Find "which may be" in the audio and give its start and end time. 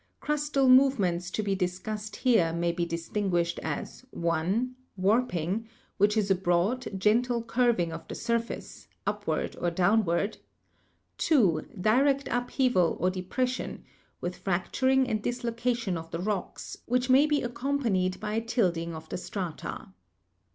16.87-17.43